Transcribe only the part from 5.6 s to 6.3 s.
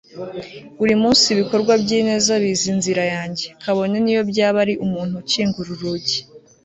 urugi